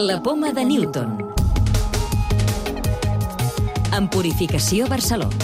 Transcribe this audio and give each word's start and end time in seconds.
La 0.00 0.22
poma 0.22 0.52
de 0.52 0.64
Newton. 0.64 1.16
En 3.96 4.06
Purificació 4.06 4.86
Barcelona. 4.86 5.34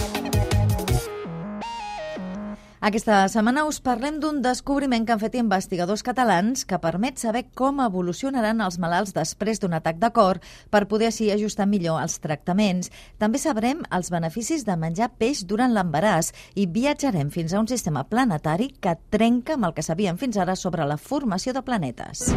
Aquesta 2.78 3.24
setmana 3.32 3.64
us 3.66 3.80
parlem 3.82 4.20
d'un 4.22 4.38
descobriment 4.44 5.02
que 5.02 5.10
han 5.16 5.18
fet 5.18 5.34
investigadors 5.40 6.04
catalans 6.06 6.62
que 6.70 6.78
permet 6.78 7.18
saber 7.18 7.48
com 7.58 7.82
evolucionaran 7.82 8.62
els 8.62 8.78
malalts 8.78 9.16
després 9.16 9.58
d'un 9.58 9.74
atac 9.74 9.98
de 9.98 10.12
cor 10.14 10.38
per 10.70 10.84
poder 10.86 11.08
així 11.10 11.32
ajustar 11.34 11.66
millor 11.66 11.98
els 12.04 12.20
tractaments. 12.22 12.92
També 13.18 13.40
sabrem 13.42 13.82
els 13.90 14.12
beneficis 14.14 14.62
de 14.68 14.76
menjar 14.78 15.10
peix 15.18 15.42
durant 15.42 15.74
l'embaràs 15.74 16.30
i 16.54 16.68
viatjarem 16.70 17.34
fins 17.34 17.50
a 17.50 17.64
un 17.64 17.66
sistema 17.66 18.06
planetari 18.06 18.70
que 18.78 18.94
trenca 19.10 19.58
amb 19.58 19.66
el 19.66 19.74
que 19.74 19.82
sabíem 19.82 20.14
fins 20.14 20.38
ara 20.38 20.54
sobre 20.54 20.86
la 20.86 21.00
formació 21.10 21.58
de 21.58 21.66
planetes. 21.66 22.28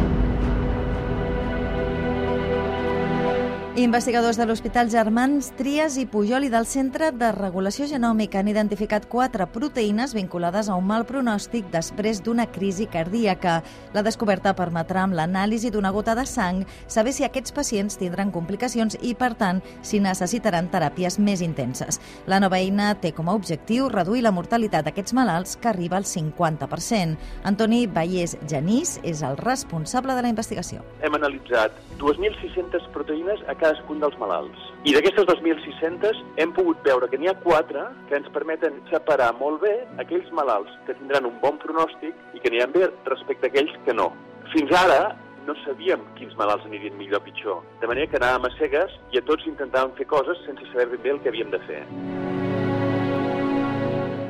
Investigadors 3.78 4.36
de 4.36 4.44
l'Hospital 4.44 4.88
Germans 4.90 5.52
Trias 5.54 5.94
i 6.02 6.04
Pujol 6.10 6.42
i 6.42 6.48
del 6.50 6.64
Centre 6.66 7.12
de 7.14 7.28
Regulació 7.30 7.86
Genòmica 7.86 8.40
han 8.40 8.48
identificat 8.50 9.04
quatre 9.06 9.44
proteïnes 9.54 10.16
vinculades 10.16 10.66
a 10.66 10.74
un 10.74 10.88
mal 10.88 11.04
pronòstic 11.06 11.68
després 11.70 12.18
d'una 12.26 12.48
crisi 12.50 12.88
cardíaca. 12.90 13.60
La 13.94 14.02
descoberta 14.02 14.50
permetrà 14.58 15.04
amb 15.06 15.14
l'anàlisi 15.14 15.70
d'una 15.70 15.92
gota 15.94 16.16
de 16.18 16.24
sang 16.26 16.64
saber 16.88 17.12
si 17.14 17.22
aquests 17.22 17.54
pacients 17.54 18.00
tindran 18.00 18.32
complicacions 18.34 18.96
i, 18.98 19.12
per 19.14 19.36
tant, 19.38 19.62
si 19.86 20.02
necessitaran 20.02 20.72
teràpies 20.74 21.20
més 21.22 21.38
intenses. 21.46 22.00
La 22.26 22.42
nova 22.42 22.58
eina 22.58 22.90
té 22.98 23.14
com 23.14 23.30
a 23.30 23.38
objectiu 23.38 23.86
reduir 23.94 24.24
la 24.26 24.34
mortalitat 24.34 24.90
d'aquests 24.90 25.14
malalts 25.14 25.54
que 25.54 25.70
arriba 25.70 26.00
al 26.02 26.08
50%. 26.16 27.14
Antoni 27.46 27.84
Vallès 27.86 28.34
Genís 28.42 28.98
és 29.04 29.22
el 29.22 29.38
responsable 29.38 30.18
de 30.18 30.26
la 30.26 30.34
investigació. 30.34 30.82
Hem 30.98 31.14
analitzat 31.14 31.78
2.600 32.02 32.90
proteïnes 32.90 33.46
a 33.46 33.54
cada 33.54 33.67
cadascun 33.68 34.00
dels 34.00 34.16
malalts. 34.20 34.58
I 34.88 34.94
d'aquestes 34.94 35.26
2.600 35.28 36.22
hem 36.40 36.52
pogut 36.56 36.80
veure 36.86 37.08
que 37.10 37.18
n'hi 37.20 37.28
ha 37.28 37.36
quatre 37.44 37.84
que 38.08 38.16
ens 38.16 38.28
permeten 38.32 38.80
separar 38.92 39.34
molt 39.40 39.60
bé 39.64 39.74
aquells 40.00 40.30
malalts 40.32 40.72
que 40.86 40.96
tindran 40.96 41.28
un 41.28 41.36
bon 41.42 41.60
pronòstic 41.60 42.16
i 42.34 42.40
que 42.40 42.48
aniran 42.52 42.72
bé 42.72 42.88
respecte 43.10 43.48
a 43.48 43.52
aquells 43.52 43.74
que 43.84 43.96
no. 43.96 44.10
Fins 44.54 44.72
ara 44.72 45.14
no 45.46 45.56
sabíem 45.64 46.04
quins 46.16 46.36
malalts 46.40 46.66
anirien 46.68 46.96
millor 46.96 47.20
o 47.20 47.26
pitjor, 47.28 47.62
de 47.80 47.88
manera 47.90 48.10
que 48.10 48.20
anàvem 48.20 48.48
a 48.48 48.56
cegues 48.58 49.00
i 49.12 49.20
a 49.20 49.26
tots 49.28 49.48
intentàvem 49.48 49.96
fer 50.00 50.08
coses 50.08 50.44
sense 50.48 50.72
saber 50.72 50.92
ben 50.96 51.02
bé 51.04 51.16
el 51.16 51.24
que 51.24 51.34
havíem 51.34 51.52
de 51.52 51.64
fer. 51.68 51.82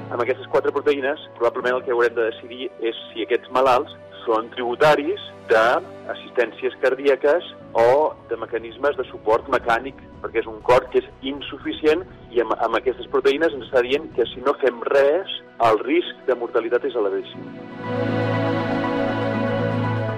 Amb 0.08 0.22
aquestes 0.24 0.46
quatre 0.48 0.72
proteïnes, 0.72 1.20
probablement 1.36 1.74
el 1.76 1.82
que 1.84 1.92
haurem 1.92 2.14
de 2.16 2.30
decidir 2.30 2.70
és 2.80 2.96
si 3.10 3.26
aquests 3.26 3.50
malalts 3.52 3.92
són 4.22 4.46
tributaris 4.54 5.20
d'assistències 5.50 6.76
cardíaques 6.80 7.44
o 7.76 8.14
de 8.30 8.38
mecanismes 8.40 8.96
de 8.96 9.04
suport 9.10 9.50
mecànic, 9.52 10.00
perquè 10.22 10.40
és 10.40 10.48
un 10.48 10.62
cor 10.64 10.86
que 10.94 11.02
és 11.02 11.10
insuficient 11.28 12.06
i 12.32 12.40
amb, 12.40 12.56
amb 12.56 12.80
aquestes 12.80 13.10
proteïnes 13.12 13.52
ens 13.52 13.68
està 13.68 13.84
dient 13.84 14.08
que 14.16 14.24
si 14.32 14.40
no 14.46 14.56
fem 14.64 14.80
res, 14.88 15.36
el 15.68 15.80
risc 15.84 16.24
de 16.30 16.38
mortalitat 16.40 16.88
és 16.88 16.96
elevadíssim. 16.96 17.44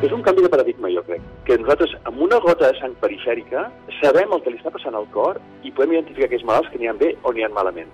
És 0.06 0.14
un 0.16 0.22
canvi 0.24 0.46
de 0.46 0.54
paradigma, 0.54 0.88
jo 0.94 1.02
crec, 1.04 1.26
que 1.44 1.58
nosaltres, 1.58 1.98
amb 2.08 2.22
una 2.24 2.38
gota 2.46 2.70
de 2.70 2.78
sang 2.78 2.94
perifèrica, 3.02 3.66
sabem 3.98 4.30
el 4.32 4.46
que 4.46 4.54
li 4.54 4.62
està 4.62 4.70
passant 4.72 4.94
al 4.94 5.10
cor 5.12 5.42
i 5.66 5.74
podem 5.74 5.98
identificar 5.98 6.30
aquells 6.30 6.46
malalts 6.46 6.70
que 6.70 6.78
n'hi 6.78 6.88
ha 6.88 6.98
bé 7.02 7.16
o 7.26 7.34
n'hi 7.34 7.44
ha 7.44 7.52
malament. 7.58 7.90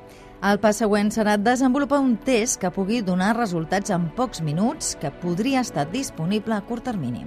El 0.47 0.61
pas 0.63 0.79
següent 0.79 1.09
serà 1.11 1.33
desenvolupar 1.43 1.99
un 2.05 2.13
test 2.27 2.61
que 2.63 2.71
pugui 2.71 3.01
donar 3.03 3.33
resultats 3.35 3.91
en 3.97 4.05
pocs 4.15 4.45
minuts 4.47 4.93
que 5.01 5.11
podria 5.25 5.65
estar 5.67 5.89
disponible 5.91 6.55
a 6.55 6.63
curt 6.69 6.87
termini. 6.87 7.27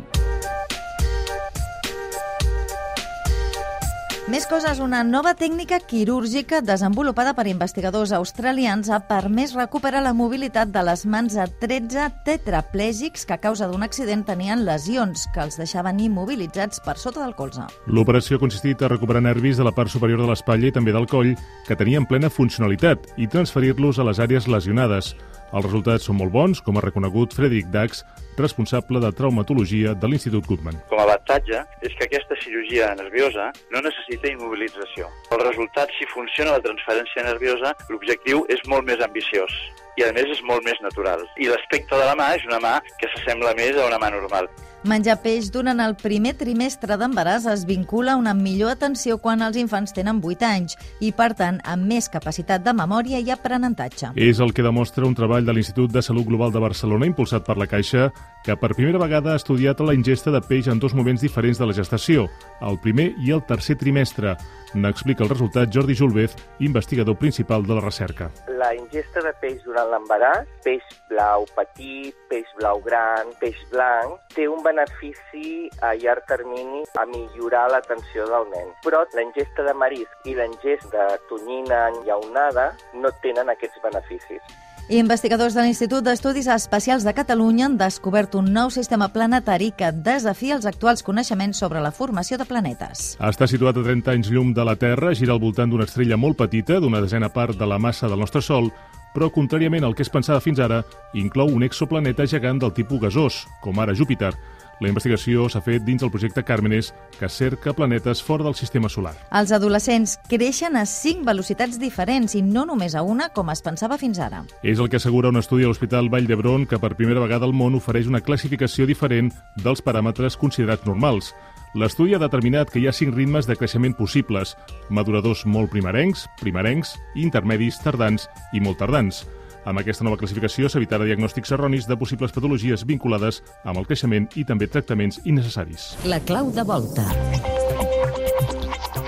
Més 4.30 4.46
coses, 4.46 4.78
una 4.78 5.00
nova 5.02 5.32
tècnica 5.34 5.80
quirúrgica 5.82 6.60
desenvolupada 6.62 7.32
per 7.34 7.48
investigadors 7.50 8.12
australians 8.14 8.92
ha 8.94 9.00
permès 9.10 9.56
recuperar 9.58 10.04
la 10.06 10.12
mobilitat 10.14 10.70
de 10.70 10.84
les 10.86 11.02
mans 11.10 11.34
a 11.34 11.48
13 11.64 12.06
tetraplègics 12.28 13.26
que 13.26 13.34
a 13.34 13.40
causa 13.42 13.66
d'un 13.72 13.82
accident 13.82 14.22
tenien 14.28 14.62
lesions 14.68 15.26
que 15.34 15.42
els 15.42 15.58
deixaven 15.58 16.04
immobilitzats 16.06 16.78
per 16.86 17.00
sota 17.02 17.24
del 17.24 17.34
colze. 17.34 17.66
L'operació 17.90 18.38
ha 18.38 18.44
consistit 18.46 18.86
a 18.86 18.92
recuperar 18.94 19.26
nervis 19.26 19.58
de 19.58 19.66
la 19.66 19.74
part 19.74 19.90
superior 19.90 20.22
de 20.22 20.30
l'espatlla 20.30 20.70
i 20.70 20.78
també 20.78 20.94
del 20.94 21.10
coll 21.10 21.34
que 21.66 21.80
tenien 21.82 22.06
plena 22.06 22.30
funcionalitat 22.30 23.10
i 23.18 23.26
transferir-los 23.26 23.98
a 23.98 24.06
les 24.12 24.22
àrees 24.22 24.46
lesionades. 24.46 25.16
Els 25.50 25.66
resultats 25.66 26.06
són 26.06 26.20
molt 26.20 26.34
bons, 26.34 26.62
com 26.62 26.78
ha 26.78 26.84
reconegut 26.86 27.34
Frederic 27.34 27.72
Dax, 27.74 28.04
responsable 28.38 29.02
de 29.04 29.10
traumatologia 29.18 29.96
de 29.98 30.08
l'Institut 30.08 30.46
Goodman. 30.48 30.78
Com 30.92 31.02
a 31.02 31.08
avantatge 31.08 31.64
és 31.82 31.96
que 31.98 32.06
aquesta 32.06 32.38
cirurgia 32.44 32.92
nerviosa 33.00 33.50
no 33.74 33.82
necessita 33.84 34.30
immobilització. 34.32 35.10
El 35.34 35.44
resultat, 35.44 35.92
si 35.98 36.08
funciona 36.14 36.56
la 36.58 36.64
transferència 36.64 37.26
nerviosa, 37.26 37.74
l'objectiu 37.90 38.46
és 38.54 38.64
molt 38.70 38.88
més 38.88 39.02
ambiciós 39.06 39.58
i 40.00 40.06
a 40.06 40.14
més 40.16 40.30
és 40.32 40.42
molt 40.48 40.64
més 40.64 40.80
natural. 40.86 41.26
I 41.42 41.50
l'aspecte 41.52 41.98
de 41.98 42.06
la 42.08 42.16
mà 42.16 42.32
és 42.38 42.46
una 42.48 42.62
mà 42.64 42.78
que 43.02 43.10
s'assembla 43.12 43.56
més 43.58 43.76
a 43.76 43.90
una 43.90 44.00
mà 44.00 44.14
normal. 44.14 44.48
Menjar 44.88 45.18
peix 45.20 45.50
durant 45.52 45.82
el 45.84 45.98
primer 46.00 46.32
trimestre 46.40 46.96
d'embaràs 46.96 47.44
es 47.52 47.66
vincula 47.68 48.14
a 48.14 48.20
una 48.20 48.32
millor 48.32 48.72
atenció 48.72 49.18
quan 49.20 49.44
els 49.44 49.58
infants 49.60 49.92
tenen 49.92 50.22
8 50.24 50.48
anys 50.48 50.78
i, 51.04 51.12
per 51.12 51.34
tant, 51.36 51.58
amb 51.68 51.84
més 51.84 52.08
capacitat 52.08 52.64
de 52.64 52.72
memòria 52.72 53.20
i 53.20 53.28
aprenentatge. 53.36 54.14
És 54.16 54.40
el 54.40 54.54
que 54.56 54.64
demostra 54.64 55.04
un 55.04 55.18
treball 55.20 55.44
de 55.44 55.58
l'Institut 55.58 55.92
de 55.92 56.04
Salut 56.06 56.30
Global 56.30 56.56
de 56.56 56.64
Barcelona 56.64 57.10
impulsat 57.12 57.44
per 57.44 57.58
la 57.60 57.68
Caixa 57.68 58.08
que 58.46 58.56
per 58.56 58.72
primera 58.72 59.02
vegada 59.02 59.34
ha 59.34 59.40
estudiat 59.42 59.82
la 59.84 59.94
ingesta 59.94 60.32
de 60.32 60.40
peix 60.40 60.70
en 60.72 60.80
dos 60.80 60.96
moments 60.96 61.22
diferents 61.22 61.60
de 61.60 61.68
la 61.68 61.76
gestació, 61.76 62.30
el 62.64 62.80
primer 62.80 63.12
i 63.20 63.34
el 63.36 63.44
tercer 63.44 63.76
trimestre. 63.76 64.38
N'explica 64.80 65.26
el 65.26 65.32
resultat 65.32 65.72
Jordi 65.74 65.96
Julvez, 65.98 66.36
investigador 66.64 67.18
principal 67.18 67.66
de 67.66 67.76
la 67.76 67.84
recerca. 67.84 68.30
La 68.62 68.70
ingesta 68.78 69.24
de 69.26 69.34
peix 69.42 69.60
durant 69.66 69.90
l'embaràs, 69.92 70.48
peix 70.64 70.86
blau 71.10 71.48
petit, 71.58 72.16
peix 72.30 72.48
blau 72.62 72.80
gran, 72.86 73.34
peix 73.42 73.58
blanc, 73.74 74.20
té 74.36 74.48
un 74.48 74.62
benefici 74.70 75.68
a 75.82 75.94
llarg 75.98 76.26
termini 76.30 76.86
a 77.02 77.06
millorar 77.10 77.68
l'atenció 77.74 78.30
del 78.30 78.50
nen. 78.54 78.72
Però 78.86 79.04
la 79.18 79.26
ingesta 79.26 79.66
de 79.68 79.76
marisc 79.76 80.30
i 80.30 80.38
la 80.38 80.48
ingesta 80.50 81.12
de 81.12 81.22
tonyina 81.30 81.88
enllaunada 81.92 82.72
no 82.94 83.14
tenen 83.24 83.50
aquests 83.50 83.82
beneficis. 83.84 84.58
Investigadors 84.90 85.54
de 85.54 85.62
l'Institut 85.62 86.02
d'Estudis 86.02 86.48
Espacials 86.50 87.04
de 87.06 87.12
Catalunya 87.14 87.68
han 87.68 87.76
descobert 87.78 88.34
un 88.34 88.48
nou 88.56 88.72
sistema 88.74 89.12
planetari 89.14 89.70
que 89.78 89.92
desafia 89.94 90.56
els 90.56 90.66
actuals 90.66 91.06
coneixements 91.06 91.62
sobre 91.62 91.78
la 91.78 91.92
formació 91.94 92.40
de 92.42 92.48
planetes. 92.50 93.12
Està 93.22 93.46
situat 93.46 93.78
a 93.78 93.84
30 93.86 94.16
anys 94.18 94.32
llum 94.34 94.50
de 94.58 94.66
la 94.66 94.74
Terra, 94.82 95.14
gira 95.14 95.36
al 95.36 95.44
voltant 95.44 95.70
d'una 95.70 95.86
estrella 95.86 96.18
molt 96.18 96.40
petita, 96.42 96.80
d'una 96.82 97.04
desena 97.06 97.30
part 97.30 97.54
de 97.54 97.70
la 97.70 97.78
massa 97.78 98.10
del 98.10 98.18
nostre 98.18 98.42
Sol, 98.42 98.72
però, 99.14 99.30
contràriament 99.30 99.86
al 99.86 99.94
que 99.94 100.02
es 100.02 100.10
pensava 100.10 100.42
fins 100.42 100.58
ara, 100.58 100.82
inclou 101.14 101.54
un 101.54 101.70
exoplaneta 101.70 102.26
gegant 102.26 102.58
del 102.62 102.74
tipus 102.74 103.02
gasós, 103.06 103.44
com 103.62 103.78
ara 103.78 103.94
Júpiter, 103.94 104.34
la 104.80 104.88
investigació 104.88 105.50
s'ha 105.52 105.62
fet 105.64 105.84
dins 105.84 106.04
el 106.06 106.12
projecte 106.12 106.44
Càrmenes, 106.48 106.94
que 107.20 107.28
cerca 107.30 107.74
planetes 107.76 108.24
fora 108.24 108.46
del 108.46 108.56
sistema 108.56 108.90
solar. 108.90 109.14
Els 109.36 109.52
adolescents 109.52 110.18
creixen 110.32 110.80
a 110.80 110.86
cinc 110.88 111.26
velocitats 111.28 111.80
diferents 111.82 112.36
i 112.40 112.42
no 112.46 112.66
només 112.70 112.96
a 112.96 113.04
una, 113.04 113.30
com 113.36 113.52
es 113.52 113.64
pensava 113.66 114.00
fins 114.00 114.22
ara. 114.24 114.46
És 114.64 114.80
el 114.80 114.90
que 114.90 115.02
assegura 115.02 115.34
un 115.34 115.42
estudi 115.42 115.68
a 115.68 115.72
l'Hospital 115.72 116.10
Vall 116.10 116.30
d'Hebron 116.30 116.66
que 116.66 116.80
per 116.80 116.96
primera 116.96 117.24
vegada 117.24 117.48
al 117.48 117.54
món 117.54 117.76
ofereix 117.76 118.08
una 118.08 118.24
classificació 118.24 118.88
diferent 118.88 119.34
dels 119.60 119.84
paràmetres 119.84 120.40
considerats 120.40 120.88
normals. 120.88 121.34
L'estudi 121.78 122.16
ha 122.16 122.22
determinat 122.22 122.72
que 122.72 122.80
hi 122.82 122.88
ha 122.90 122.96
cinc 122.96 123.14
ritmes 123.14 123.46
de 123.46 123.58
creixement 123.60 123.94
possibles, 123.94 124.56
maduradors 124.90 125.44
molt 125.46 125.70
primerencs, 125.70 126.26
primerencs, 126.42 126.96
intermedis, 127.14 127.78
tardans 127.84 128.26
i 128.54 128.64
molt 128.64 128.80
tardans. 128.82 129.22
Amb 129.70 129.78
aquesta 129.84 130.02
nova 130.02 130.18
classificació 130.18 130.66
s'evitarà 130.66 131.06
diagnòstics 131.06 131.52
erronis 131.54 131.86
de 131.86 131.94
possibles 132.02 132.32
patologies 132.34 132.82
vinculades 132.90 133.38
amb 133.70 133.78
el 133.78 133.86
creixement 133.86 134.26
i 134.42 134.46
també 134.50 134.66
tractaments 134.66 135.20
innecessaris. 135.30 135.92
La 136.10 136.18
clau 136.26 136.50
de 136.56 136.64
volta. 136.66 137.06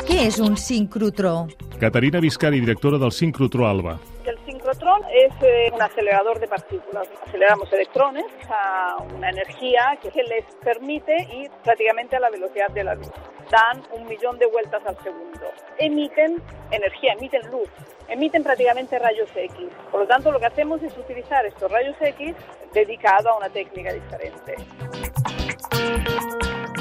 Què 0.05 0.19
és 0.27 0.37
un 0.43 0.59
sincrotró? 0.61 1.47
Caterina 1.81 2.21
Viscari, 2.21 2.61
directora 2.61 2.99
del 3.01 3.09
Sincrotró 3.09 3.65
Alba. 3.65 3.97
El 4.29 4.37
sincrotrón 4.45 5.01
es 5.09 5.33
eh, 5.41 5.71
un 5.73 5.81
acelerador 5.81 6.39
de 6.39 6.47
partículas. 6.47 7.09
Aceleramos 7.25 7.73
electrones 7.73 8.29
a 8.47 9.01
una 9.15 9.31
energía 9.31 9.97
que 9.97 10.11
les 10.21 10.45
permite 10.61 11.15
ir 11.41 11.49
prácticamente 11.63 12.17
a 12.17 12.19
la 12.19 12.29
velocidad 12.29 12.69
de 12.69 12.83
la 12.83 12.93
luz. 12.93 13.09
Dan 13.51 13.83
un 13.91 14.07
millón 14.07 14.39
de 14.39 14.47
vueltas 14.47 14.81
al 14.85 14.97
segundo. 15.03 15.51
Emiten 15.77 16.41
energía, 16.71 17.13
emiten 17.13 17.41
luz, 17.51 17.69
emiten 18.07 18.43
prácticamente 18.43 18.97
rayos 18.97 19.29
X. 19.35 19.67
Por 19.91 19.99
lo 19.99 20.07
tanto, 20.07 20.31
lo 20.31 20.39
que 20.39 20.45
hacemos 20.45 20.81
es 20.81 20.97
utilizar 20.97 21.45
estos 21.45 21.69
rayos 21.69 21.95
X 21.99 22.33
dedicado 22.73 23.29
a 23.29 23.37
una 23.37 23.49
técnica 23.49 23.91
diferente. 23.91 24.55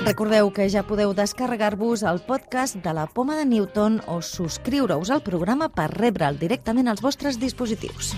Recordeu 0.05 0.51
que 0.51 0.65
ja 0.73 0.83
podeu 0.83 1.13
descarregar-vos 1.13 2.03
el 2.03 2.23
podcast 2.25 2.79
de 2.81 2.95
la 2.95 3.07
Poma 3.07 3.37
de 3.37 3.45
Newton 3.45 4.01
o 4.07 4.23
subscriure-us 4.23 5.11
al 5.11 5.23
programa 5.23 5.69
per 5.69 5.91
rebre'l 5.93 6.39
directament 6.41 6.89
als 6.89 7.03
vostres 7.05 7.39
dispositius. 7.39 8.15